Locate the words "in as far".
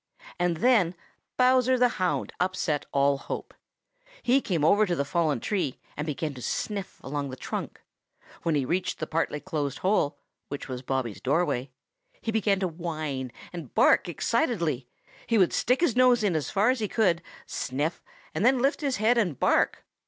16.23-16.71